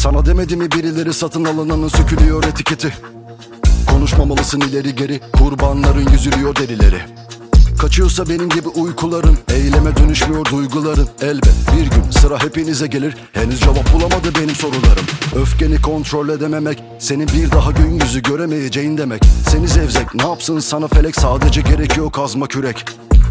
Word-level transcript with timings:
Sana 0.00 0.26
demedi 0.26 0.56
mi 0.56 0.72
birileri 0.72 1.12
satın 1.12 1.44
alınanın 1.44 1.88
sökülüyor 1.88 2.44
etiketi? 2.44 2.92
Konuşmamalısın 3.90 4.60
ileri 4.60 4.94
geri 4.94 5.20
Kurbanların 5.32 6.08
yüzülüyor 6.12 6.56
derileri. 6.56 7.00
Kaçıyorsa 7.78 8.28
benim 8.28 8.48
gibi 8.48 8.68
uykuların 8.68 9.38
Eyleme 9.54 9.96
dönüşmüyor 9.96 10.44
duyguların. 10.44 11.08
Elbet 11.22 11.54
bir 11.76 11.90
gün 11.96 12.10
sıra 12.10 12.42
hepinize 12.42 12.86
gelir 12.86 13.16
Henüz 13.32 13.60
cevap 13.60 13.92
bulamadı 13.92 14.28
benim 14.42 14.54
sorularım. 14.54 15.04
Öfkeni 15.36 15.82
kontrol 15.82 16.28
edememek 16.28 16.82
Senin 16.98 17.28
bir 17.28 17.50
daha 17.50 17.70
gün 17.70 17.90
yüzü 17.90 18.22
göremeyeceğin 18.22 18.98
demek. 18.98 19.22
Seni 19.48 19.68
zevzek 19.68 20.14
ne 20.14 20.22
yapsın 20.22 20.58
sana 20.58 20.88
felek 20.88 21.16
Sadece 21.16 21.60
gerekiyor 21.60 22.12
kazma 22.12 22.46
kürek 22.46 22.84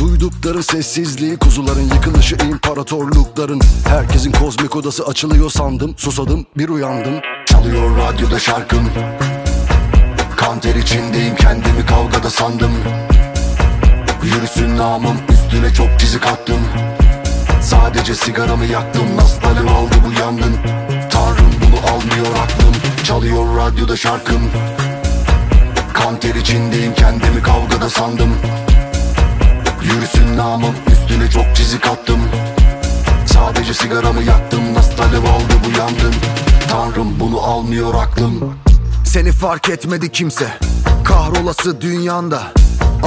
Duydukların 0.00 0.60
sessizliği 0.60 1.36
kuzuların 1.36 1.90
yıkılışı 1.94 2.36
imparatorlukların. 2.50 3.60
Herkesin 3.88 4.32
kozmik 4.32 4.76
odası 4.76 5.06
açılıyor 5.06 5.50
sandım 5.50 5.94
Susadım 5.96 6.46
bir 6.58 6.68
uyandım. 6.68 7.14
Çalıyor 7.46 7.96
radyoda 7.96 8.38
şarkım. 8.38 8.90
Kan 10.36 10.60
ter 10.60 10.74
içindeyim 10.74 11.36
kendimi 11.36 11.86
kavgada 11.86 12.30
sandım. 12.30 12.72
Yürüsün 14.22 14.76
namım 14.76 15.16
üstüne 15.28 15.74
çok 15.74 16.00
çizik 16.00 16.26
attım 16.26 16.60
Sadece 17.62 18.14
sigaramı 18.14 18.66
yaktım 18.66 19.16
Nasıl 19.16 19.42
alev 19.42 19.66
aldı 19.66 19.94
bu 20.06 20.20
yangın? 20.20 20.56
Tanrım 21.10 21.52
bunu 21.60 21.92
almıyor 21.92 22.26
aklım 22.26 23.04
Çalıyor 23.04 23.56
radyoda 23.56 23.96
şarkım. 23.96 24.50
Kan 25.92 26.20
ter 26.20 26.34
içindeyim 26.34 26.94
kendimi 26.94 27.42
kavgada 27.42 27.90
sandım 27.90 28.30
Yürüsün 29.82 30.36
namım 30.36 30.74
üstüne 30.92 31.30
çok 31.30 31.56
çizik 31.56 31.86
attım. 31.86 32.20
Sadece 33.26 33.74
sigaramı 33.74 34.22
yaktım 34.22 34.74
Nasıl 34.74 34.98
alev 34.98 35.24
aldı 35.24 35.54
bu 35.66 35.78
yangın? 35.78 36.14
Tanrım 36.70 37.20
bunu 37.20 37.40
almıyor 37.40 37.94
aklım. 37.94 38.54
Seni 39.04 39.32
fark 39.32 39.68
etmedi 39.68 40.12
kimse. 40.12 40.48
Kahrolası 41.04 41.80
dünyanda. 41.80 42.42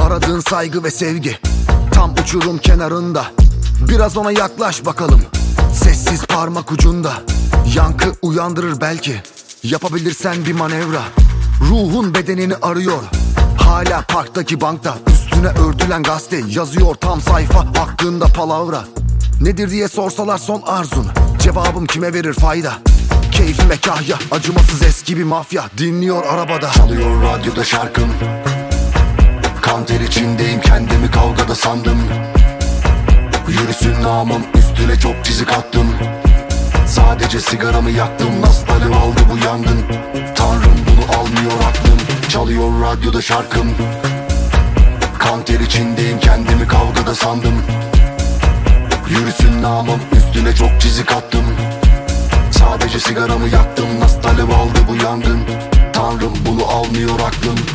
Aradığın 0.06 0.40
saygı 0.40 0.84
ve 0.84 0.92
sevgi 0.92 1.40
Tam 1.92 2.14
uçurum 2.14 2.58
kenarında. 2.58 3.26
Biraz 3.90 4.18
ona 4.18 4.32
yaklaş 4.32 4.86
bakalım. 4.86 5.22
Sessiz 5.74 6.26
parmak 6.26 6.72
ucunda. 6.72 7.14
Yankı 7.76 8.12
uyandırır 8.22 8.82
belki. 8.82 9.16
Yapabilirsen 9.64 10.46
bir 10.46 10.54
manevra. 10.54 11.02
Ruhun 11.70 12.14
bedenini 12.16 12.56
arıyor. 12.56 13.04
Hala 13.58 14.02
parktaki 14.02 14.62
bankta 14.62 14.98
Üstüne 15.44 15.68
örtülen 15.68 16.04
gazete 16.04 16.42
Yazıyor 16.48 16.96
tam 16.96 17.22
sayfa 17.22 17.60
hakkında 17.60 18.26
palavra. 18.26 18.84
Nedir 19.42 19.70
diye 19.70 19.88
sorsalar 19.88 20.38
son 20.38 20.62
arzun. 20.66 21.08
Cevabım 21.40 21.86
kime 21.86 22.14
verir 22.14 22.34
fayda? 22.34 22.74
Keyfime 23.32 23.78
kahya 23.78 24.16
Acımasız 24.32 24.82
eski 24.82 25.18
bir 25.18 25.24
mafya 25.24 25.64
Dinliyor 25.78 26.26
arabada. 26.26 26.72
Çalıyor 26.72 27.24
radyoda 27.24 27.64
şarkım. 27.64 28.08
Kan 29.62 29.86
ter 29.86 30.00
içindeyim 30.00 30.62
kendimi 30.62 31.12
kavgada 31.12 31.56
sandım. 31.56 31.98
Yürüsün 33.48 34.04
namım 34.04 34.44
üstüne 34.56 35.00
çok 35.00 35.26
çizik 35.26 35.52
attım. 35.52 35.88
Sadece 36.88 37.40
sigaramı 37.40 37.92
yaktım 37.92 38.42
Nasıl 38.42 38.68
alev 38.68 38.92
aldı 38.92 39.20
bu 39.34 39.46
yangın? 39.46 39.82
Tanrım 40.36 40.78
bunu 40.88 41.18
almıyor 41.20 41.54
aklım. 41.70 42.30
Çalıyor 42.30 42.82
radyoda 42.82 43.22
şarkım 43.22 43.68
Kan 45.34 45.46
ter 45.46 45.60
içindeyim 45.60 46.20
kendimi 46.20 46.68
kavgada 46.68 47.16
sandım. 47.16 47.54
Yürüsün 49.10 49.62
namım 49.62 50.00
üstüne 50.18 50.56
çok 50.56 50.82
çizik 50.82 51.12
attım. 51.12 51.46
Sadece 52.52 53.00
sigaramı 53.00 53.50
yaktım 53.50 54.00
Nasıl 54.00 54.24
alev 54.24 54.50
aldı 54.50 54.80
bu 54.90 54.96
yangın? 55.06 55.40
Tanrım 55.94 56.34
bunu 56.48 56.66
almıyor 56.66 57.20
aklım 57.20 57.73